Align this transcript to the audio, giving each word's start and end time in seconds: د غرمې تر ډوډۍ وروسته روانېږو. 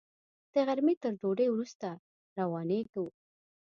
د 0.53 0.55
غرمې 0.67 0.95
تر 1.01 1.11
ډوډۍ 1.19 1.47
وروسته 1.51 1.87
روانېږو. 2.39 3.05